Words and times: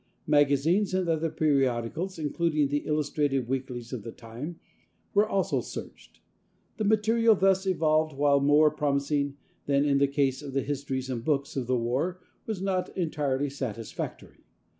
Magazines 0.25 0.95
and 0.95 1.07
other 1.07 1.29
periodicals, 1.29 2.17
including 2.17 2.69
the 2.69 2.87
illustrated 2.87 3.47
weeklies 3.47 3.93
of 3.93 4.01
the 4.01 4.11
time, 4.11 4.59
were 5.13 5.29
also 5.29 5.61
searched. 5.61 6.21
The 6.77 6.83
material 6.85 7.35
thus 7.35 7.67
evolved 7.67 8.13
while 8.17 8.39
more 8.39 8.71
promising 8.71 9.37
than 9.67 9.85
in 9.85 9.99
the 9.99 10.07
case 10.07 10.41
of 10.41 10.53
the 10.53 10.63
histories 10.63 11.11
and 11.11 11.23
books 11.23 11.55
of 11.55 11.67
the 11.67 11.77
war 11.77 12.19
was 12.47 12.63
not 12.63 12.89
entirely 12.97 13.51
satisfactory. 13.51 14.43